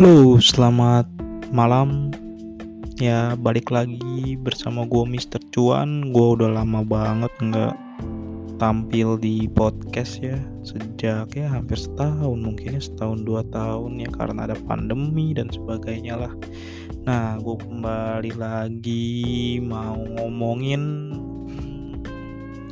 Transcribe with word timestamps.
Halo, 0.00 0.40
selamat 0.40 1.04
malam. 1.52 2.08
Ya, 2.96 3.36
balik 3.36 3.68
lagi 3.68 4.32
bersama 4.40 4.88
gue 4.88 5.04
Mister 5.04 5.36
Cuan. 5.52 6.08
Gue 6.16 6.40
udah 6.40 6.56
lama 6.56 6.80
banget 6.80 7.28
nggak 7.36 7.76
tampil 8.56 9.20
di 9.20 9.44
podcast 9.52 10.24
ya. 10.24 10.40
Sejak 10.64 11.36
ya 11.36 11.52
hampir 11.52 11.76
setahun, 11.76 12.32
mungkin 12.32 12.80
ya 12.80 12.80
setahun 12.80 13.28
dua 13.28 13.44
tahun 13.52 14.00
ya 14.00 14.08
karena 14.16 14.48
ada 14.48 14.56
pandemi 14.64 15.36
dan 15.36 15.52
sebagainya 15.52 16.16
lah. 16.16 16.32
Nah, 17.04 17.36
gue 17.36 17.60
kembali 17.60 18.40
lagi 18.40 19.60
mau 19.60 20.00
ngomongin 20.16 21.12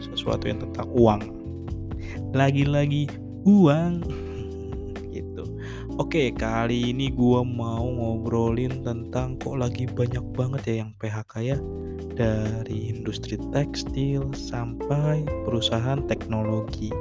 sesuatu 0.00 0.48
yang 0.48 0.64
tentang 0.64 0.88
uang. 0.96 1.28
Lagi-lagi 2.32 3.04
uang 3.44 4.00
Oke, 5.98 6.30
kali 6.30 6.94
ini 6.94 7.10
gua 7.10 7.42
mau 7.42 7.82
ngobrolin 7.82 8.86
tentang 8.86 9.34
kok 9.42 9.58
lagi 9.58 9.82
banyak 9.82 10.22
banget 10.30 10.62
ya 10.70 10.74
yang 10.86 10.94
PHK 10.94 11.32
ya 11.42 11.58
dari 12.14 12.94
industri 12.94 13.34
tekstil 13.50 14.30
sampai 14.30 15.26
perusahaan 15.42 15.98
teknologi. 16.06 16.94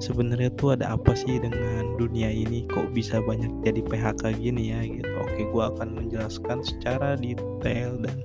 Sebenarnya 0.00 0.48
tuh 0.56 0.80
ada 0.80 0.96
apa 0.96 1.12
sih 1.12 1.36
dengan 1.36 1.92
dunia 2.00 2.32
ini 2.32 2.64
kok 2.72 2.88
bisa 2.96 3.20
banyak 3.20 3.52
jadi 3.68 3.84
PHK 3.84 4.40
gini 4.40 4.72
ya 4.72 4.80
gitu. 4.80 5.12
Oke, 5.28 5.44
gua 5.52 5.68
akan 5.76 6.00
menjelaskan 6.00 6.64
secara 6.64 7.20
detail 7.20 8.00
dan 8.00 8.24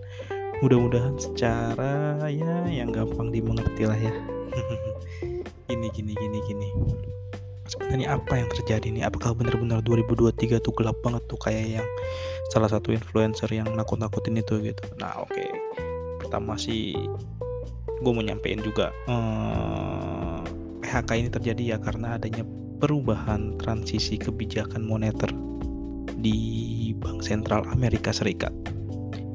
mudah-mudahan 0.63 1.20
secara 1.20 2.16
ya 2.32 2.63
yang 2.71 2.96
gampang 2.96 3.27
dimengerti 3.27 3.84
lah 3.91 3.99
ya. 3.99 4.16
gini 5.68 5.91
gini 5.91 6.16
gini 6.16 6.40
gini 6.48 6.68
sebenarnya 7.67 8.20
apa 8.20 8.34
yang 8.40 8.49
terjadi 8.52 8.87
nih 8.91 9.04
apakah 9.07 9.32
benar-benar 9.35 9.79
2023 9.85 10.60
tuh 10.60 10.74
gelap 10.76 10.98
banget 10.99 11.24
tuh 11.32 11.40
kayak 11.40 11.82
yang 11.82 11.87
salah 12.51 12.68
satu 12.68 12.91
influencer 12.91 13.48
yang 13.51 13.68
nakut-nakutin 13.74 14.40
itu 14.40 14.60
gitu 14.60 14.84
nah 14.99 15.24
oke 15.24 15.32
okay. 15.32 15.49
pertama 16.20 16.60
sih 16.60 16.96
gue 18.04 18.12
mau 18.12 18.24
nyampein 18.24 18.60
juga 18.60 18.91
eh, 19.07 20.40
PHK 20.84 21.10
ini 21.15 21.29
terjadi 21.32 21.63
ya 21.76 21.77
karena 21.79 22.20
adanya 22.20 22.43
perubahan 22.84 23.55
transisi 23.55 24.20
kebijakan 24.20 24.84
moneter 24.84 25.32
di 26.20 26.91
Bank 26.99 27.24
Sentral 27.24 27.63
Amerika 27.71 28.12
Serikat 28.12 28.52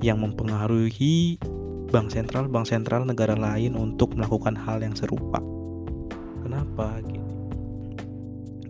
yang 0.04 0.22
mempengaruhi 0.22 1.40
bank 1.88 2.12
sentral 2.12 2.46
bank 2.46 2.68
sentral 2.68 3.02
negara 3.08 3.34
lain 3.34 3.74
untuk 3.74 4.12
melakukan 4.14 4.54
hal 4.54 4.84
yang 4.84 4.92
serupa. 4.94 5.40
Kenapa 6.44 7.00
gitu? 7.08 7.27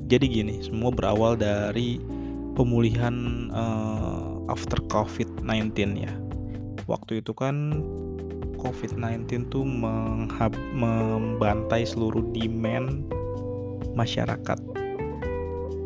Jadi 0.08 0.24
gini 0.24 0.64
semua 0.64 0.88
berawal 0.88 1.36
dari 1.36 2.00
pemulihan 2.56 3.48
uh, 3.52 4.40
after 4.48 4.80
COVID-19 4.88 5.76
ya. 6.00 6.12
Waktu 6.88 7.20
itu 7.20 7.36
kan 7.36 7.84
COVID-19 8.56 9.52
tuh 9.52 9.62
menghab, 9.62 10.56
membantai 10.72 11.84
seluruh 11.84 12.24
demand 12.32 13.04
masyarakat. 13.94 14.58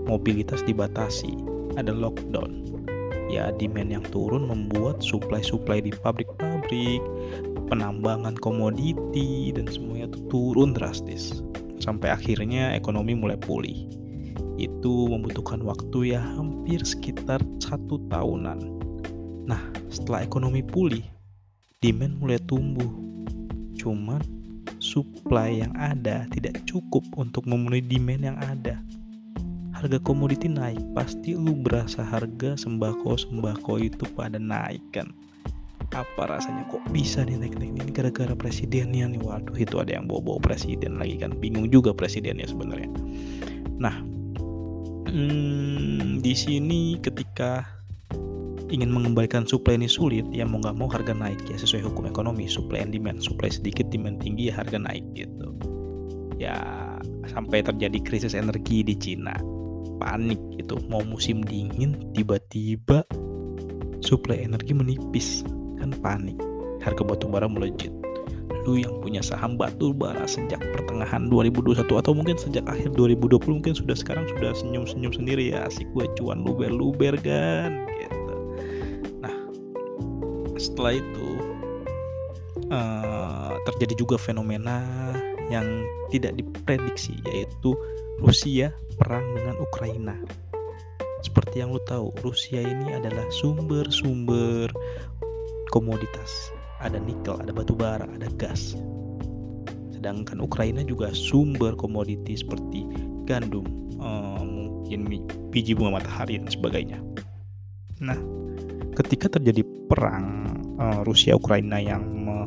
Mobilitas 0.06 0.62
dibatasi 0.64 1.34
ada 1.74 1.90
lockdown. 1.90 2.62
Ya 3.26 3.50
demand 3.58 3.90
yang 3.90 4.06
turun 4.14 4.46
membuat 4.46 5.02
supply-supply 5.02 5.82
di 5.82 5.90
pabrik-pabrik 5.90 7.02
penambangan 7.66 8.38
komoditi 8.38 9.50
dan 9.50 9.66
semuanya 9.66 10.14
tuh 10.14 10.22
turun 10.30 10.70
drastis. 10.72 11.42
Sampai 11.82 12.14
akhirnya 12.14 12.78
ekonomi 12.78 13.18
mulai 13.18 13.34
pulih 13.34 14.01
itu 14.60 15.08
membutuhkan 15.08 15.62
waktu 15.64 16.16
ya 16.16 16.20
hampir 16.20 16.82
sekitar 16.84 17.40
satu 17.62 18.00
tahunan. 18.12 18.58
Nah, 19.48 19.62
setelah 19.90 20.22
ekonomi 20.22 20.62
pulih, 20.62 21.02
demand 21.82 22.16
mulai 22.22 22.38
tumbuh. 22.46 22.88
Cuman 23.74 24.22
supply 24.78 25.62
yang 25.62 25.74
ada 25.78 26.26
tidak 26.30 26.62
cukup 26.66 27.02
untuk 27.18 27.46
memenuhi 27.46 27.82
demand 27.82 28.22
yang 28.22 28.38
ada. 28.38 28.78
Harga 29.74 29.98
komoditi 29.98 30.46
naik, 30.46 30.78
pasti 30.94 31.34
lu 31.34 31.58
berasa 31.58 32.06
harga 32.06 32.54
sembako-sembako 32.54 33.82
itu 33.82 34.04
pada 34.14 34.38
naik 34.38 34.82
kan. 34.94 35.10
Apa 35.92 36.24
rasanya 36.24 36.64
kok 36.70 36.80
bisa 36.94 37.26
nih 37.26 37.36
naik-naik 37.36 37.74
ini 37.76 37.90
gara-gara 37.90 38.32
presidennya 38.32 39.10
nih. 39.10 39.20
Waduh, 39.20 39.58
itu 39.58 39.76
ada 39.82 39.98
yang 39.98 40.06
bawa-bawa 40.06 40.38
presiden 40.40 40.96
lagi 41.02 41.18
kan. 41.18 41.34
Bingung 41.36 41.68
juga 41.68 41.90
presidennya 41.92 42.46
sebenarnya. 42.46 42.88
Nah, 43.82 44.11
hmm, 45.12 46.24
di 46.24 46.32
sini 46.32 46.96
ketika 47.04 47.68
ingin 48.72 48.88
mengembalikan 48.88 49.44
supply 49.44 49.76
ini 49.76 49.84
sulit 49.84 50.24
ya 50.32 50.48
mau 50.48 50.56
nggak 50.64 50.76
mau 50.80 50.88
harga 50.88 51.12
naik 51.12 51.44
ya 51.44 51.60
sesuai 51.60 51.92
hukum 51.92 52.08
ekonomi. 52.08 52.48
Supply 52.48 52.80
and 52.80 52.96
demand 52.96 53.20
supply 53.20 53.52
sedikit 53.52 53.92
demand 53.92 54.24
tinggi 54.24 54.48
ya 54.48 54.56
harga 54.56 54.80
naik 54.80 55.04
gitu. 55.12 55.52
Ya 56.40 56.56
sampai 57.28 57.60
terjadi 57.60 58.00
krisis 58.00 58.32
energi 58.32 58.80
di 58.80 58.96
Cina. 58.96 59.36
Panik 60.00 60.40
gitu. 60.56 60.80
Mau 60.88 61.04
musim 61.04 61.44
dingin 61.44 61.94
tiba-tiba 62.16 63.04
supply 64.00 64.40
energi 64.48 64.72
menipis. 64.72 65.44
Kan 65.78 65.92
panik. 66.00 66.40
Harga 66.82 67.06
batu 67.06 67.30
bara 67.30 67.46
melejit 67.46 67.94
lu 68.62 68.78
yang 68.78 68.94
punya 69.02 69.18
saham 69.18 69.58
batu 69.58 69.90
bara 69.90 70.22
sejak 70.24 70.62
pertengahan 70.72 71.26
2021 71.26 71.82
atau 71.82 72.12
mungkin 72.14 72.38
sejak 72.38 72.62
akhir 72.70 72.94
2020 72.94 73.58
mungkin 73.58 73.74
sudah 73.74 73.96
sekarang 73.98 74.24
sudah 74.30 74.54
senyum-senyum 74.54 75.10
sendiri 75.10 75.50
ya 75.50 75.66
asik 75.66 75.86
gue 75.94 76.06
cuan 76.18 76.46
luber-luber 76.46 77.18
kan 77.18 77.86
gitu. 77.98 78.36
Nah, 79.18 79.36
setelah 80.54 81.02
itu 81.02 81.28
uh, 82.70 83.58
terjadi 83.66 83.94
juga 83.98 84.16
fenomena 84.18 84.86
yang 85.50 85.66
tidak 86.14 86.38
diprediksi 86.38 87.18
yaitu 87.26 87.74
Rusia 88.22 88.70
perang 89.02 89.26
dengan 89.34 89.58
Ukraina. 89.58 90.14
Seperti 91.22 91.62
yang 91.62 91.70
lu 91.70 91.82
tahu, 91.86 92.10
Rusia 92.22 92.62
ini 92.62 92.98
adalah 92.98 93.26
sumber-sumber 93.30 94.70
komoditas 95.70 96.50
ada 96.82 96.98
nikel, 96.98 97.38
ada 97.38 97.54
batu 97.54 97.72
bara, 97.72 98.04
ada 98.04 98.28
gas. 98.36 98.74
Sedangkan 99.94 100.42
Ukraina 100.42 100.82
juga 100.82 101.14
sumber 101.14 101.78
komoditi 101.78 102.34
seperti 102.34 102.84
gandum, 103.24 103.64
uh, 104.02 104.42
mungkin 104.42 105.06
biji 105.54 105.78
bunga 105.78 106.02
matahari 106.02 106.42
dan 106.42 106.50
sebagainya. 106.50 106.98
Nah, 108.02 108.18
ketika 108.98 109.38
terjadi 109.38 109.62
perang 109.86 110.50
uh, 110.82 111.00
Rusia 111.06 111.38
Ukraina 111.38 111.78
yang 111.78 112.02
me 112.02 112.38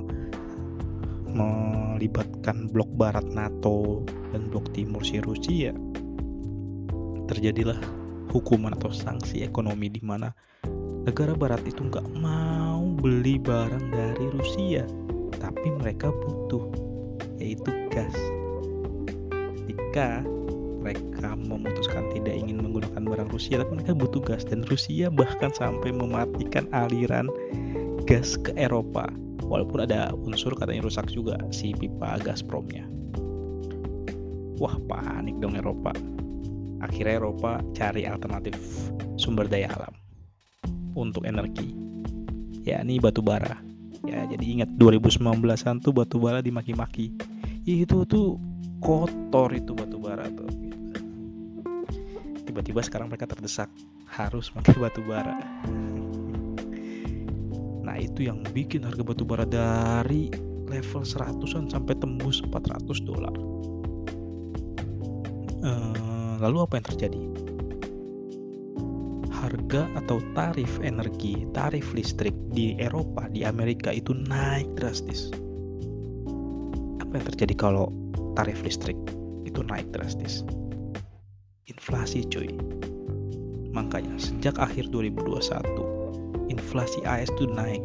melibatkan 1.35 2.71
blok 2.71 2.87
barat 2.95 3.27
NATO 3.31 4.07
dan 4.31 4.47
blok 4.51 4.71
timur 4.71 5.03
si 5.03 5.19
Rusia, 5.19 5.75
terjadilah 7.27 7.75
hukuman 8.31 8.75
atau 8.75 8.91
sanksi 8.91 9.43
ekonomi 9.43 9.91
di 9.91 9.99
mana 10.03 10.31
negara 11.07 11.35
barat 11.35 11.63
itu 11.67 11.87
nggak 11.87 12.07
mau 12.19 12.64
beli 12.95 13.35
barang 13.37 13.91
dari 13.91 14.25
Rusia, 14.31 14.87
tapi 15.37 15.67
mereka 15.75 16.09
butuh, 16.09 16.63
yaitu 17.37 17.69
gas. 17.91 18.15
Jika 19.67 20.23
mereka 20.79 21.33
memutuskan 21.35 22.07
tidak 22.13 22.33
ingin 22.33 22.61
menggunakan 22.63 23.03
barang 23.03 23.29
Rusia, 23.33 23.59
tapi 23.61 23.81
mereka 23.81 23.93
butuh 23.97 24.21
gas, 24.23 24.47
dan 24.47 24.63
Rusia 24.71 25.11
bahkan 25.11 25.51
sampai 25.51 25.91
mematikan 25.91 26.65
aliran 26.71 27.27
gas 28.07 28.39
ke 28.39 28.55
Eropa. 28.55 29.11
Walaupun 29.45 29.85
ada 29.85 30.09
unsur 30.25 30.57
katanya 30.57 30.89
rusak 30.89 31.05
juga 31.13 31.37
si 31.53 31.75
pipa 31.75 32.17
Gazpromnya. 32.23 32.87
Wah 34.57 34.79
panik 34.89 35.37
dong 35.43 35.53
Eropa. 35.53 35.93
Akhirnya 36.81 37.21
Eropa 37.21 37.61
cari 37.77 38.09
alternatif 38.09 38.57
sumber 39.19 39.45
daya 39.45 39.69
alam 39.77 39.93
untuk 40.95 41.27
energi 41.27 41.85
yakni 42.65 42.97
batu 42.97 43.21
bara. 43.21 43.61
Ya, 44.05 44.25
jadi 44.29 44.45
ingat 44.45 44.69
2019-an 44.77 45.81
tuh 45.81 45.93
batu 45.93 46.17
bara 46.17 46.41
dimaki-maki. 46.41 47.13
Itu 47.65 48.05
tuh 48.05 48.37
kotor 48.81 49.53
itu 49.53 49.73
batu 49.73 49.97
bara 50.01 50.25
tuh. 50.29 50.49
Tiba-tiba 52.45 52.81
sekarang 52.85 53.09
mereka 53.09 53.29
terdesak 53.29 53.69
harus 54.09 54.49
pakai 54.49 54.75
batu 54.81 55.01
bara. 55.05 55.37
Nah, 57.85 58.01
itu 58.01 58.25
yang 58.27 58.41
bikin 58.51 58.81
harga 58.83 59.05
batu 59.05 59.23
bara 59.23 59.45
dari 59.45 60.27
level 60.67 61.05
100-an 61.05 61.69
sampai 61.69 61.93
tembus 61.95 62.41
400 62.43 62.81
dolar. 63.05 63.31
Uh, 65.61 66.35
lalu 66.41 66.65
apa 66.65 66.81
yang 66.81 66.85
terjadi? 66.91 67.24
Harga 69.45 69.85
atau 69.93 70.17
tarif 70.33 70.81
energi, 70.81 71.45
tarif 71.53 71.93
listrik 71.93 72.33
di 72.49 72.73
Eropa, 72.81 73.29
di 73.29 73.45
Amerika 73.45 73.93
itu 73.93 74.17
naik 74.25 74.65
drastis. 74.73 75.29
Apa 76.97 77.21
yang 77.21 77.25
terjadi 77.29 77.53
kalau 77.53 77.93
tarif 78.33 78.57
listrik 78.65 78.97
itu 79.45 79.61
naik 79.61 79.85
drastis? 79.93 80.41
Inflasi 81.69 82.25
cuy. 82.25 82.49
Makanya 83.69 84.17
sejak 84.17 84.57
akhir 84.57 84.89
2021 84.89 86.49
inflasi 86.49 87.05
AS 87.05 87.29
itu 87.37 87.45
naik. 87.49 87.81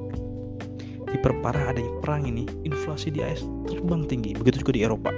Diperparah 1.11 1.75
adanya 1.75 1.91
perang 2.01 2.25
ini, 2.25 2.47
inflasi 2.63 3.11
di 3.11 3.21
AS 3.21 3.43
terbang 3.67 4.07
tinggi. 4.07 4.33
Begitu 4.33 4.63
juga 4.63 4.73
di 4.79 4.83
Eropa. 4.87 5.11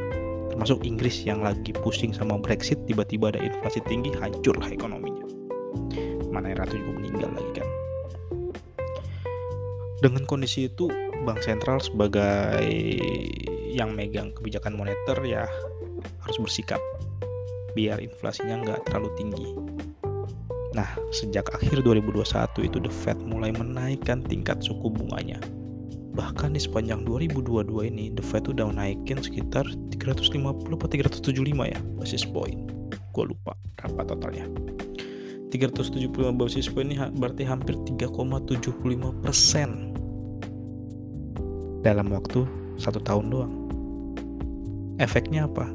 Termasuk 0.49 0.85
Inggris 0.85 1.25
yang 1.25 1.45
lagi 1.45 1.73
pusing 1.85 2.13
sama 2.17 2.37
Brexit, 2.41 2.81
tiba-tiba 2.89 3.33
ada 3.33 3.41
inflasi 3.41 3.81
tinggi, 3.89 4.13
hancur 4.17 4.57
lah 4.57 4.69
ekonominya. 4.73 5.42
Mana 6.33 6.57
Ratu 6.57 6.81
juga 6.81 6.99
meninggal 6.99 7.31
lagi 7.37 7.61
kan. 7.61 7.69
Dengan 10.03 10.27
kondisi 10.27 10.67
itu, 10.67 10.91
bank 11.23 11.45
sentral 11.47 11.79
sebagai 11.79 12.67
yang 13.71 13.95
megang 13.95 14.35
kebijakan 14.35 14.75
moneter 14.75 15.15
ya 15.23 15.47
harus 16.27 16.37
bersikap 16.43 16.83
biar 17.79 18.03
inflasinya 18.03 18.61
nggak 18.67 18.81
terlalu 18.91 19.11
tinggi. 19.15 19.49
Nah, 20.73 20.89
sejak 21.13 21.53
akhir 21.53 21.85
2021 21.85 22.25
itu 22.65 22.79
The 22.81 22.93
Fed 22.93 23.21
mulai 23.21 23.53
menaikkan 23.53 24.25
tingkat 24.25 24.65
suku 24.65 24.89
bunganya. 24.89 25.37
Bahkan 26.13 26.57
di 26.57 26.61
sepanjang 26.61 27.05
2022 27.09 27.89
ini, 27.89 28.13
The 28.13 28.25
Fed 28.25 28.49
udah 28.49 28.73
naikin 28.73 29.21
sekitar 29.21 29.65
350 29.93 30.77
atau 30.77 30.89
375 30.89 31.73
ya 31.73 31.79
basis 31.97 32.25
point. 32.25 32.69
Gue 33.13 33.25
lupa 33.29 33.57
berapa 33.77 34.05
totalnya. 34.09 34.49
375 35.53 36.33
basis 36.33 36.65
point 36.73 36.89
ini 36.89 36.97
berarti 37.21 37.45
hampir 37.45 37.77
3,75 37.85 38.73
persen 39.21 39.93
dalam 41.85 42.09
waktu 42.09 42.49
satu 42.81 42.97
tahun 43.05 43.29
doang. 43.29 43.55
Efeknya 44.97 45.45
apa? 45.45 45.69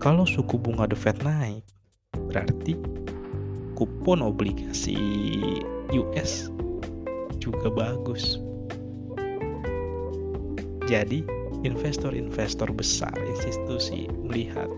Kalau 0.00 0.24
suku 0.24 0.56
bunga 0.56 0.88
The 0.88 0.96
Fed 0.96 1.20
naik, 1.20 1.60
berarti 2.32 2.72
kupon 3.76 4.24
obligasi 4.24 4.96
US 5.92 6.48
juga 7.36 7.68
bagus. 7.68 8.40
Jadi, 10.88 11.22
investor-investor 11.68 12.72
besar 12.72 13.12
institusi 13.28 14.08
melihat, 14.24 14.72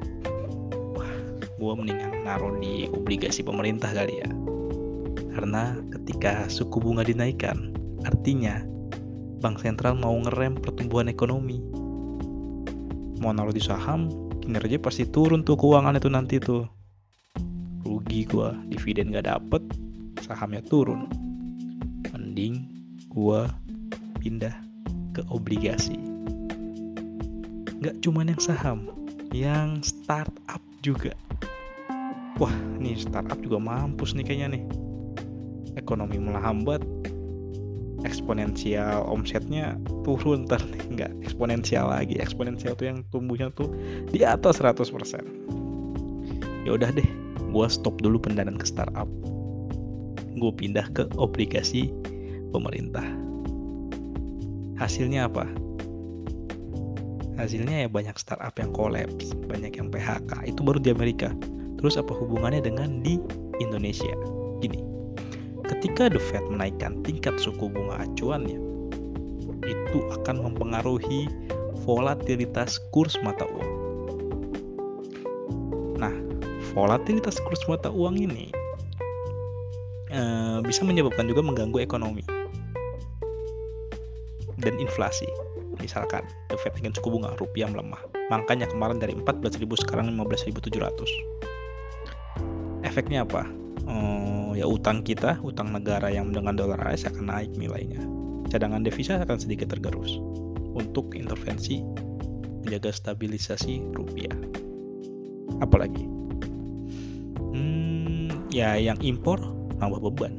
wah, 0.98 1.14
gue 1.56 1.72
mendingan 1.78 2.11
naruh 2.32 2.56
di 2.56 2.88
obligasi 2.88 3.44
pemerintah 3.44 3.92
kali 3.92 4.24
ya. 4.24 4.30
Karena 5.36 5.76
ketika 5.92 6.48
suku 6.48 6.80
bunga 6.80 7.04
dinaikkan, 7.04 7.76
artinya 8.08 8.64
bank 9.44 9.60
sentral 9.60 10.00
mau 10.00 10.16
ngerem 10.16 10.56
pertumbuhan 10.56 11.12
ekonomi. 11.12 11.60
Mau 13.20 13.36
naruh 13.36 13.52
di 13.52 13.60
saham, 13.60 14.08
kinerja 14.40 14.80
pasti 14.80 15.04
turun 15.04 15.44
tuh 15.44 15.60
keuangan 15.60 16.00
itu 16.00 16.08
nanti 16.08 16.40
tuh 16.40 16.64
rugi 17.86 18.26
gua 18.26 18.56
dividen 18.66 19.14
gak 19.14 19.30
dapet 19.30 19.62
sahamnya 20.18 20.58
turun 20.66 21.06
mending 22.10 22.66
gua 23.06 23.46
pindah 24.18 24.54
ke 25.14 25.22
obligasi 25.30 25.94
nggak 27.78 27.98
cuman 28.02 28.34
yang 28.34 28.42
saham 28.42 28.78
yang 29.30 29.78
startup 29.82 30.62
juga 30.82 31.14
wah 32.40 32.54
nih 32.80 32.96
startup 32.96 33.40
juga 33.40 33.58
mampus 33.60 34.14
nih 34.16 34.24
kayaknya 34.24 34.60
nih. 34.60 34.62
Ekonomi 35.80 36.20
melambat 36.20 36.84
eksponensial 38.02 39.06
omsetnya 39.06 39.78
turun 40.04 40.44
ntar 40.46 40.60
nggak 40.92 41.12
eksponensial 41.24 41.88
lagi. 41.88 42.20
Eksponensial 42.20 42.76
tuh 42.76 42.92
yang 42.92 42.98
tumbuhnya 43.12 43.48
tuh 43.52 43.72
di 44.12 44.22
atas 44.22 44.60
100% 44.60 45.42
ya 46.62 46.78
udah 46.78 46.94
deh 46.94 47.08
gue 47.52 47.66
stop 47.68 48.00
dulu 48.00 48.22
pendanaan 48.22 48.56
ke 48.56 48.64
startup. 48.64 49.08
Gue 50.32 50.52
pindah 50.56 50.88
ke 50.96 51.04
obligasi 51.20 51.92
pemerintah. 52.50 53.04
Hasilnya 54.80 55.28
apa? 55.28 55.44
Hasilnya 57.36 57.86
ya 57.86 57.88
banyak 57.92 58.16
startup 58.16 58.56
yang 58.56 58.72
kolaps 58.72 59.36
banyak 59.48 59.76
yang 59.76 59.92
PHK 59.92 60.48
itu 60.48 60.60
baru 60.64 60.80
di 60.80 60.90
Amerika 60.92 61.28
terus 61.82 61.98
apa 61.98 62.14
hubungannya 62.14 62.62
dengan 62.62 63.02
di 63.02 63.18
Indonesia 63.58 64.14
gini 64.62 64.92
ketika 65.82 66.06
The 66.06 66.22
Fed 66.22 66.46
menaikkan 66.46 67.02
tingkat 67.02 67.42
suku 67.42 67.66
bunga 67.66 68.06
acuannya, 68.06 68.54
itu 69.66 69.98
akan 70.14 70.46
mempengaruhi 70.46 71.26
volatilitas 71.82 72.78
kurs 72.94 73.18
mata 73.26 73.42
uang. 73.50 73.72
Nah, 75.98 76.14
volatilitas 76.70 77.42
kurs 77.42 77.66
mata 77.66 77.90
uang 77.90 78.14
ini 78.14 78.54
e, 80.14 80.20
bisa 80.62 80.86
menyebabkan 80.86 81.26
juga 81.26 81.42
mengganggu 81.42 81.82
ekonomi 81.82 82.22
dan 84.62 84.78
inflasi. 84.78 85.26
Misalkan 85.82 86.22
The 86.46 86.54
Fed 86.62 86.78
dengan 86.78 86.94
suku 86.94 87.10
bunga 87.10 87.34
rupiah 87.42 87.66
melemah, 87.66 87.98
makanya 88.30 88.70
kemarin 88.70 89.02
dari 89.02 89.18
14.000 89.18 89.66
sekarang 89.82 90.14
15.700. 90.14 91.51
Efeknya 92.92 93.24
apa? 93.24 93.48
um, 93.86 94.54
ya 94.54 94.66
utang 94.68 95.02
kita, 95.02 95.38
utang 95.42 95.72
negara 95.72 96.10
yang 96.12 96.30
dengan 96.30 96.54
dolar 96.54 96.80
AS 96.86 97.06
akan 97.08 97.30
naik 97.30 97.50
nilainya. 97.56 98.02
Cadangan 98.50 98.84
devisa 98.84 99.16
akan 99.22 99.38
sedikit 99.40 99.72
tergerus 99.72 100.20
untuk 100.76 101.16
intervensi 101.16 101.80
menjaga 102.62 102.92
stabilisasi 102.92 103.96
rupiah. 103.96 104.36
Apalagi, 105.64 106.04
hmm, 107.38 108.52
ya 108.52 108.76
yang 108.76 108.98
impor 109.00 109.40
nambah 109.80 110.00
beban. 110.10 110.34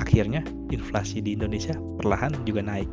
Akhirnya 0.00 0.42
inflasi 0.72 1.20
di 1.20 1.36
Indonesia 1.36 1.76
perlahan 2.00 2.32
juga 2.48 2.64
naik. 2.64 2.88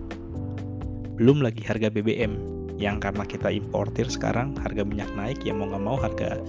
Belum 1.18 1.46
lagi 1.46 1.62
harga 1.62 1.94
BBM 1.94 2.53
yang 2.84 3.00
karena 3.00 3.24
kita 3.24 3.48
importir 3.48 4.12
sekarang 4.12 4.60
harga 4.60 4.84
minyak 4.84 5.08
naik 5.16 5.40
ya 5.48 5.56
mau 5.56 5.72
nggak 5.72 5.84
mau 5.88 5.96
harga 5.96 6.44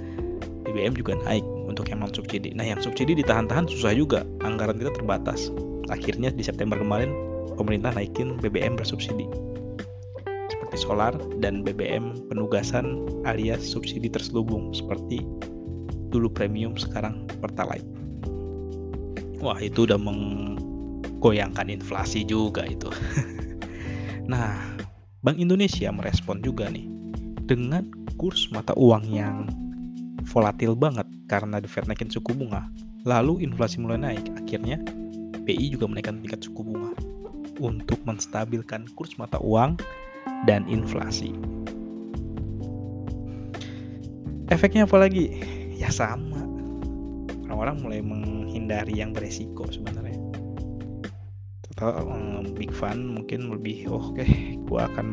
BBM 0.67 0.99
juga 0.99 1.15
naik 1.23 1.47
untuk 1.71 1.87
yang 1.87 2.03
non 2.03 2.11
subsidi. 2.11 2.51
Nah, 2.51 2.67
yang 2.67 2.83
subsidi 2.83 3.15
ditahan-tahan 3.15 3.71
susah 3.71 3.95
juga, 3.95 4.27
anggaran 4.43 4.75
kita 4.75 4.91
terbatas. 4.91 5.55
Akhirnya 5.93 6.35
di 6.35 6.43
September 6.43 6.75
kemarin 6.75 7.15
pemerintah 7.55 7.95
naikin 7.95 8.35
BBM 8.43 8.75
bersubsidi. 8.75 9.31
Seperti 10.51 10.77
solar 10.81 11.15
dan 11.39 11.63
BBM 11.63 12.27
penugasan 12.27 13.07
alias 13.23 13.63
subsidi 13.63 14.11
terselubung 14.11 14.75
seperti 14.75 15.23
dulu 16.11 16.27
premium 16.27 16.75
sekarang 16.75 17.23
pertalite. 17.39 17.87
Wah, 19.39 19.61
itu 19.61 19.85
udah 19.87 20.01
menggoyangkan 20.01 21.69
inflasi 21.69 22.27
juga 22.27 22.65
itu. 22.67 22.89
nah, 24.33 24.74
Bank 25.25 25.41
Indonesia 25.41 25.89
merespon 25.89 26.45
juga 26.45 26.69
nih 26.69 26.85
dengan 27.49 27.89
kurs 28.21 28.53
mata 28.53 28.77
uang 28.77 29.09
yang 29.09 29.49
volatil 30.29 30.77
banget 30.77 31.09
karena 31.33 31.65
The 31.65 31.69
Fed 31.69 31.89
naikin 31.89 32.13
suku 32.13 32.37
bunga. 32.37 32.69
Lalu 33.09 33.41
inflasi 33.41 33.81
mulai 33.81 33.97
naik, 33.97 34.29
akhirnya 34.37 34.85
BI 35.49 35.73
juga 35.73 35.89
menaikkan 35.89 36.21
tingkat 36.21 36.45
suku 36.45 36.61
bunga 36.61 36.93
untuk 37.57 37.97
menstabilkan 38.05 38.85
kurs 39.01 39.17
mata 39.17 39.41
uang 39.41 39.81
dan 40.45 40.69
inflasi. 40.69 41.33
Efeknya 44.53 44.85
apa 44.85 45.09
lagi? 45.09 45.41
Ya 45.73 45.89
sama. 45.89 46.45
Orang-orang 47.49 47.81
mulai 47.81 48.01
menghindari 48.05 49.01
yang 49.01 49.17
beresiko 49.17 49.65
sebenarnya. 49.73 50.04
Big 52.55 52.71
fund 52.71 53.19
mungkin 53.19 53.51
lebih 53.51 53.91
oh, 53.91 54.15
oke, 54.15 54.23
okay, 54.23 54.55
gua 54.71 54.87
akan 54.95 55.07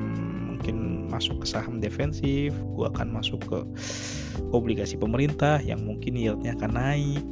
mungkin 0.53 1.09
masuk 1.09 1.41
ke 1.41 1.47
saham 1.49 1.81
defensif, 1.81 2.53
gue 2.53 2.85
akan 2.85 3.09
masuk 3.09 3.41
ke 3.49 3.59
obligasi 4.53 4.93
pemerintah 4.93 5.57
yang 5.57 5.81
mungkin 5.81 6.13
yieldnya 6.13 6.53
akan 6.53 6.71
naik. 6.77 7.23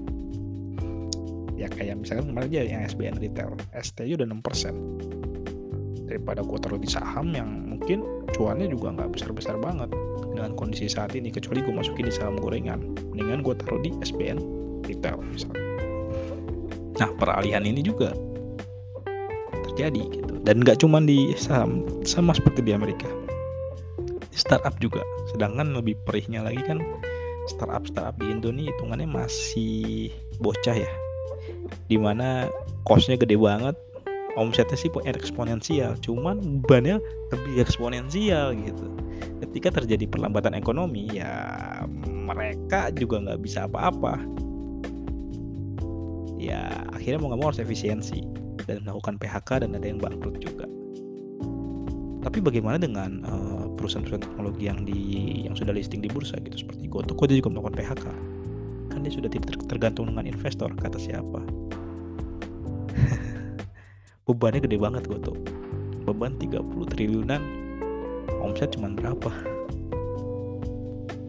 Ya 1.54 1.70
kayak 1.70 2.02
misalkan 2.02 2.34
kemarin 2.34 2.50
aja 2.50 2.62
yang 2.66 2.82
SBN 2.90 3.22
retail, 3.22 3.54
ST 3.78 4.02
udah 4.02 4.26
6% 4.26 6.10
daripada 6.10 6.42
gue 6.42 6.58
taruh 6.58 6.82
di 6.82 6.90
saham 6.90 7.30
yang 7.38 7.70
mungkin 7.70 8.02
cuannya 8.34 8.66
juga 8.74 8.98
nggak 8.98 9.14
besar-besar 9.14 9.62
banget 9.62 9.94
dengan 10.34 10.58
kondisi 10.58 10.90
saat 10.90 11.14
ini 11.14 11.30
kecuali 11.30 11.62
gue 11.62 11.70
masukin 11.70 12.10
di 12.10 12.14
saham 12.14 12.42
gorengan 12.42 12.82
mendingan 13.14 13.46
gue 13.46 13.54
taruh 13.62 13.78
di 13.78 13.94
SBN 14.02 14.42
retail 14.90 15.22
misalnya 15.22 15.62
nah 16.98 17.14
peralihan 17.14 17.62
ini 17.62 17.86
juga 17.86 18.18
terjadi 19.80 20.04
gitu. 20.12 20.34
Dan 20.44 20.60
nggak 20.68 20.84
cuma 20.84 21.00
di 21.00 21.32
saham 21.40 21.88
sama 22.04 22.36
seperti 22.36 22.60
di 22.68 22.76
Amerika. 22.76 23.08
Startup 24.36 24.76
juga. 24.84 25.00
Sedangkan 25.32 25.72
lebih 25.72 25.96
perihnya 26.04 26.44
lagi 26.44 26.60
kan 26.68 26.84
startup 27.48 27.88
startup 27.88 28.20
di 28.20 28.28
Indonesia 28.28 28.76
hitungannya 28.76 29.08
masih 29.08 30.12
bocah 30.44 30.76
ya. 30.76 30.92
Di 31.88 31.96
mana 31.96 32.52
costnya 32.84 33.16
gede 33.16 33.40
banget 33.40 33.80
omsetnya 34.36 34.76
sih 34.76 34.92
eksponensial. 34.92 35.96
Cuman 36.04 36.60
bebannya 36.60 37.00
lebih 37.32 37.64
eksponensial 37.64 38.52
gitu. 38.60 38.92
Ketika 39.48 39.80
terjadi 39.80 40.12
perlambatan 40.12 40.60
ekonomi 40.60 41.08
ya 41.16 41.32
mereka 42.04 42.92
juga 42.92 43.24
nggak 43.24 43.40
bisa 43.40 43.64
apa-apa. 43.64 44.20
Ya 46.36 46.68
akhirnya 46.92 47.20
mau 47.24 47.32
nggak 47.32 47.40
mau 47.40 47.48
harus 47.52 47.64
efisiensi 47.64 48.39
dan 48.70 48.86
melakukan 48.86 49.18
PHK 49.18 49.66
dan 49.66 49.74
ada 49.74 49.86
yang 49.90 49.98
bangkrut 49.98 50.38
juga. 50.38 50.70
Tapi 52.20 52.38
bagaimana 52.46 52.78
dengan 52.78 53.26
uh, 53.26 53.66
perusahaan-perusahaan 53.74 54.22
teknologi 54.22 54.70
yang 54.70 54.86
di 54.86 55.00
yang 55.50 55.58
sudah 55.58 55.74
listing 55.74 56.04
di 56.04 56.12
bursa 56.12 56.38
gitu 56.46 56.68
seperti 56.68 56.86
Goto, 56.86 57.18
dia 57.26 57.42
juga 57.42 57.50
melakukan 57.50 57.76
PHK 57.80 58.06
kan 58.90 59.08
dia 59.08 59.14
sudah 59.14 59.32
tidak 59.32 59.56
tergantung 59.72 60.12
dengan 60.12 60.28
investor 60.28 60.68
kata 60.76 61.00
siapa? 61.00 61.40
Bebannya 64.28 64.60
gede 64.66 64.76
banget 64.76 65.08
Goto. 65.08 65.38
Beban 66.04 66.36
30 66.42 66.92
triliunan. 66.92 67.40
Omset 68.44 68.76
cuma 68.76 68.92
berapa? 68.92 69.32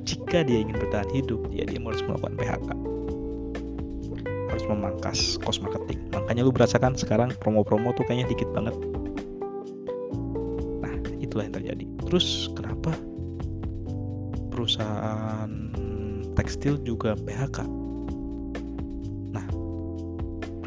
Jika 0.02 0.42
dia 0.42 0.66
ingin 0.66 0.74
bertahan 0.74 1.06
hidup 1.14 1.46
ya 1.54 1.62
dia 1.68 1.78
harus 1.78 2.02
melakukan 2.02 2.34
PHK 2.34 2.89
memangkas 4.70 5.36
cost 5.42 5.58
marketing. 5.60 5.98
Makanya 6.14 6.46
lu 6.46 6.54
berasakan 6.54 6.94
sekarang 6.94 7.34
promo-promo 7.42 7.90
tuh 7.98 8.06
kayaknya 8.06 8.30
dikit 8.30 8.48
banget. 8.54 8.74
Nah 10.78 10.94
itulah 11.18 11.50
yang 11.50 11.54
terjadi. 11.58 11.84
Terus 12.06 12.48
kenapa 12.54 12.94
perusahaan 14.54 15.50
tekstil 16.38 16.78
juga 16.86 17.18
PHK 17.18 17.80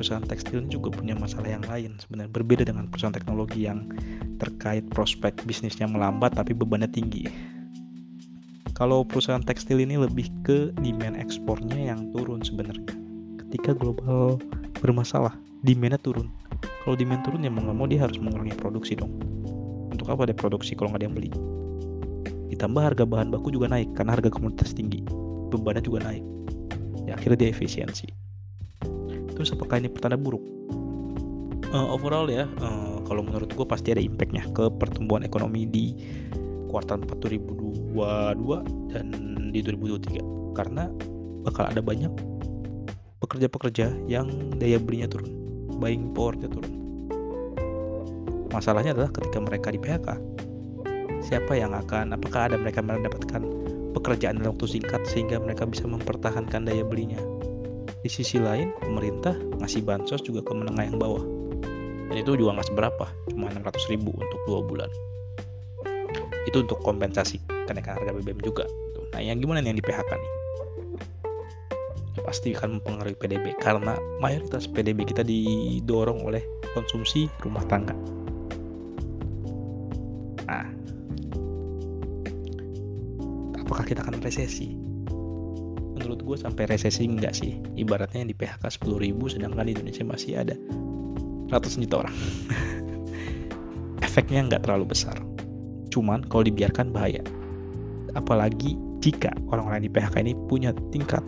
perusahaan 0.04 0.26
tekstil 0.26 0.68
juga 0.68 0.92
punya 0.92 1.16
masalah 1.16 1.48
yang 1.48 1.64
lain 1.64 1.96
sebenarnya. 1.96 2.34
Berbeda 2.36 2.64
dengan 2.68 2.92
perusahaan 2.92 3.16
teknologi 3.16 3.64
yang 3.64 3.88
terkait 4.36 4.84
prospek 4.92 5.38
bisnisnya 5.48 5.88
melambat 5.88 6.36
tapi 6.36 6.52
bebannya 6.52 6.92
tinggi. 6.92 7.30
Kalau 8.76 9.08
perusahaan 9.08 9.40
tekstil 9.40 9.80
ini 9.80 9.96
lebih 9.96 10.28
ke 10.44 10.76
demand 10.82 11.16
ekspornya 11.16 11.94
yang 11.94 12.12
turun 12.12 12.44
sebenarnya. 12.44 13.03
Ketika 13.54 13.78
global 13.78 14.42
bermasalah, 14.82 15.38
demandnya 15.62 16.02
turun. 16.02 16.26
Kalau 16.82 16.98
demand 16.98 17.22
turun 17.22 17.46
ya 17.46 17.54
mau 17.54 17.62
nggak 17.62 17.78
mau 17.78 17.86
dia 17.86 18.02
harus 18.02 18.18
mengurangi 18.18 18.58
produksi 18.58 18.98
dong. 18.98 19.14
Untuk 19.94 20.10
apa 20.10 20.26
dia 20.26 20.34
produksi 20.34 20.74
kalau 20.74 20.90
nggak 20.90 21.06
ada 21.06 21.06
yang 21.06 21.14
beli? 21.14 21.30
Ditambah 22.50 22.82
harga 22.82 23.06
bahan 23.06 23.30
baku 23.30 23.54
juga 23.54 23.70
naik 23.70 23.94
karena 23.94 24.18
harga 24.18 24.34
komoditas 24.34 24.74
tinggi. 24.74 25.06
Bebannya 25.54 25.86
juga 25.86 26.02
naik. 26.02 26.26
Ya 27.06 27.14
akhirnya 27.14 27.46
dia 27.46 27.54
efisiensi 27.54 28.10
terus 29.34 29.50
apakah 29.52 29.82
ini 29.82 29.90
pertanda 29.90 30.16
buruk 30.16 30.42
uh, 31.74 31.88
overall 31.92 32.30
ya 32.30 32.46
uh, 32.62 33.02
kalau 33.10 33.26
menurut 33.26 33.50
gue 33.52 33.66
pasti 33.68 33.92
ada 33.92 34.00
impactnya 34.00 34.46
ke 34.54 34.70
pertumbuhan 34.78 35.26
ekonomi 35.26 35.66
di 35.68 35.86
kuartal 36.70 37.02
4 37.04 37.12
2022 37.94 38.94
dan 38.94 39.06
di 39.52 39.60
2023 39.62 40.58
karena 40.58 40.90
bakal 41.44 41.68
ada 41.68 41.82
banyak 41.84 42.10
pekerja-pekerja 43.24 43.96
yang 44.12 44.28
daya 44.60 44.78
belinya 44.78 45.08
turun 45.08 45.32
buying 45.80 46.12
powernya 46.12 46.52
turun 46.52 46.74
masalahnya 48.52 48.92
adalah 48.92 49.10
ketika 49.16 49.40
mereka 49.40 49.72
di 49.72 49.80
PHK 49.80 50.08
siapa 51.24 51.56
yang 51.56 51.72
akan 51.72 52.20
apakah 52.20 52.52
ada 52.52 52.60
mereka 52.60 52.84
mendapatkan 52.84 53.42
pekerjaan 53.96 54.44
dalam 54.44 54.54
waktu 54.54 54.78
singkat 54.78 55.02
sehingga 55.08 55.40
mereka 55.40 55.64
bisa 55.64 55.88
mempertahankan 55.88 56.68
daya 56.68 56.84
belinya 56.84 57.18
di 58.04 58.12
sisi 58.12 58.36
lain, 58.36 58.76
pemerintah 58.84 59.32
ngasih 59.64 59.80
bansos 59.88 60.20
juga 60.28 60.44
ke 60.44 60.52
menengah 60.52 60.92
yang 60.92 61.00
bawah. 61.00 61.24
Dan 62.12 62.20
itu 62.20 62.36
juga 62.36 62.60
nggak 62.60 62.68
seberapa, 62.68 63.08
cuma 63.32 63.48
600 63.48 63.92
ribu 63.96 64.12
untuk 64.12 64.40
dua 64.44 64.60
bulan. 64.60 64.92
Itu 66.44 66.68
untuk 66.68 66.84
kompensasi 66.84 67.40
kenaikan 67.64 67.96
harga 67.96 68.12
BBM 68.12 68.44
juga. 68.44 68.68
Nah, 69.16 69.24
yang 69.24 69.40
gimana 69.40 69.64
nih 69.64 69.72
yang 69.72 69.80
di 69.80 69.86
PHK 69.88 70.12
nih? 70.20 70.43
Pasti 72.24 72.56
akan 72.56 72.80
mempengaruhi 72.80 73.20
PDB 73.20 73.60
karena 73.60 74.00
mayoritas 74.24 74.66
PDB 74.66 75.04
kita 75.04 75.22
didorong 75.28 76.24
oleh 76.24 76.42
konsumsi 76.72 77.28
rumah 77.44 77.64
tangga. 77.68 77.94
Nah, 80.48 80.68
apakah 83.60 83.84
kita 83.84 84.08
akan 84.08 84.24
resesi? 84.24 84.84
menurut 86.04 86.20
gue 86.26 86.38
sampai 86.38 86.68
resesi 86.68 87.08
enggak 87.08 87.32
sih 87.38 87.56
ibaratnya 87.80 88.28
yang 88.28 88.30
di 88.34 88.38
PHK 88.38 88.84
10 88.84 89.06
ribu 89.08 89.32
sedangkan 89.32 89.64
di 89.64 89.72
Indonesia 89.72 90.04
masih 90.04 90.42
ada 90.42 90.56
ratusan 91.48 91.88
juta 91.88 92.04
orang 92.04 92.16
efeknya 94.08 94.44
nggak 94.52 94.68
terlalu 94.68 94.92
besar 94.92 95.16
cuman 95.94 96.26
kalau 96.28 96.44
dibiarkan 96.44 96.92
bahaya 96.92 97.24
apalagi 98.20 98.76
jika 99.00 99.32
orang-orang 99.48 99.88
di 99.88 99.90
PHK 99.90 100.16
ini 100.28 100.34
punya 100.52 100.76
tingkat 100.92 101.22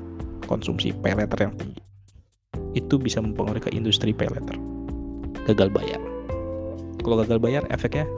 konsumsi 0.45 0.93
pay 0.93 1.17
letter 1.17 1.49
yang 1.49 1.53
tinggi 1.57 1.81
itu 2.75 2.95
bisa 2.99 3.19
mempengaruhi 3.23 3.63
ke 3.63 3.71
industri 3.71 4.11
pay 4.11 4.27
letter 4.27 4.55
gagal 5.45 5.69
bayar. 5.69 6.01
Kalau 7.05 7.21
gagal 7.21 7.37
bayar 7.37 7.63
efeknya 7.69 8.09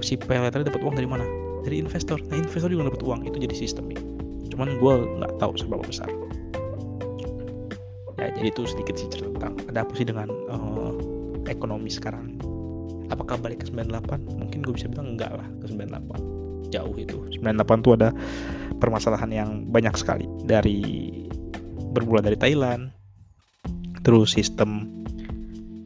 si 0.00 0.16
pay 0.16 0.40
letter 0.40 0.64
dapat 0.64 0.80
uang 0.80 0.96
dari 0.96 1.08
mana? 1.08 1.24
Dari 1.66 1.82
investor. 1.82 2.16
Nah 2.32 2.40
investor 2.40 2.72
juga 2.72 2.88
dapat 2.88 3.02
uang. 3.04 3.20
Itu 3.28 3.36
jadi 3.36 3.52
sistemik 3.52 4.00
cuman 4.56 4.80
gue 4.80 4.94
nggak 5.20 5.32
tahu 5.36 5.52
seberapa 5.60 5.84
besar. 5.84 6.08
Ya 8.16 8.32
jadi 8.32 8.48
itu 8.48 8.64
sedikit 8.64 8.96
sih 8.96 9.12
cerita. 9.12 9.28
Tentang 9.36 9.54
ada 9.68 9.84
apa 9.84 9.92
sih 9.92 10.08
dengan 10.08 10.32
uh, 10.48 10.96
ekonomi 11.44 11.92
sekarang? 11.92 12.40
Apakah 13.12 13.36
balik 13.36 13.62
ke 13.62 13.68
98 13.68 14.40
mungkin 14.40 14.64
gue 14.64 14.72
bisa 14.72 14.88
bilang 14.88 15.14
enggak 15.14 15.36
lah 15.36 15.44
ke 15.60 15.68
98 15.68 16.72
jauh 16.72 16.96
itu. 16.96 17.20
98 17.44 17.84
tuh 17.84 17.92
ada 18.00 18.16
permasalahan 18.80 19.30
yang 19.30 19.50
banyak 19.68 19.92
sekali. 19.94 20.24
Dari 20.48 20.80
bermula 21.96 22.20
dari 22.20 22.36
Thailand. 22.36 22.92
Terus 24.04 24.36
sistem 24.36 24.84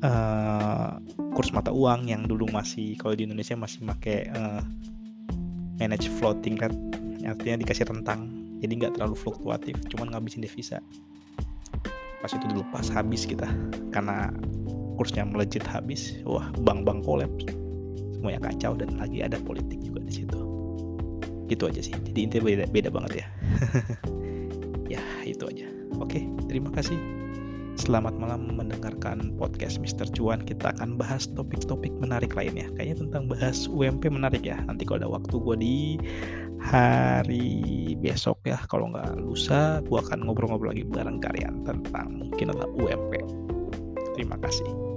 uh, 0.02 0.98
kurs 1.32 1.54
mata 1.54 1.70
uang 1.70 2.10
yang 2.10 2.26
dulu 2.26 2.50
masih 2.50 2.98
kalau 2.98 3.14
di 3.14 3.24
Indonesia 3.30 3.54
masih 3.54 3.86
pakai 3.86 4.26
uh, 4.34 4.60
manage 5.78 6.10
floating 6.18 6.58
rate 6.58 6.76
artinya 7.22 7.62
dikasih 7.62 7.86
rentang. 7.86 8.26
Jadi 8.60 8.72
nggak 8.76 8.98
terlalu 8.98 9.16
fluktuatif 9.16 9.78
cuman 9.94 10.12
ngabisin 10.12 10.42
devisa. 10.42 10.82
Pas 12.20 12.28
itu 12.28 12.44
dilepas 12.50 12.92
habis 12.92 13.24
kita 13.24 13.48
karena 13.94 14.28
kursnya 15.00 15.24
melejit 15.24 15.64
habis 15.64 16.20
wah 16.28 16.44
bank-bank 16.66 17.06
kolaps. 17.06 17.48
Semuanya 18.18 18.52
kacau 18.52 18.76
dan 18.76 19.00
lagi 19.00 19.24
ada 19.24 19.40
politik 19.40 19.80
juga 19.80 20.04
di 20.04 20.12
situ. 20.12 20.36
Gitu 21.48 21.64
aja 21.64 21.80
sih. 21.80 21.96
Jadi 21.96 22.18
intinya 22.20 22.44
beda, 22.44 22.64
beda 22.68 22.90
banget 22.92 23.24
ya. 23.24 23.26
Ya 24.90 24.98
itu 25.22 25.46
aja 25.46 25.79
oke 25.98 26.20
terima 26.46 26.70
kasih 26.70 26.98
Selamat 27.80 28.12
malam 28.20 28.60
mendengarkan 28.60 29.40
podcast 29.40 29.80
Mr. 29.80 30.04
Cuan. 30.12 30.44
Kita 30.44 30.76
akan 30.76 31.00
bahas 31.00 31.24
topik-topik 31.32 31.88
menarik 31.96 32.36
lainnya. 32.36 32.68
Kayaknya 32.76 33.08
tentang 33.08 33.24
bahas 33.32 33.64
UMP 33.72 34.04
menarik 34.12 34.44
ya. 34.44 34.60
Nanti 34.68 34.84
kalau 34.84 35.00
ada 35.00 35.08
waktu 35.08 35.34
gue 35.40 35.56
di 35.56 35.78
hari 36.60 37.96
besok 37.96 38.36
ya. 38.44 38.60
Kalau 38.68 38.92
nggak 38.92 39.24
lusa, 39.24 39.80
gue 39.80 39.96
akan 39.96 40.28
ngobrol-ngobrol 40.28 40.76
lagi 40.76 40.84
bareng 40.92 41.24
kalian 41.24 41.64
tentang 41.64 42.20
mungkin 42.20 42.52
adalah 42.52 42.68
UMP. 42.68 43.12
Terima 44.12 44.36
kasih. 44.36 44.89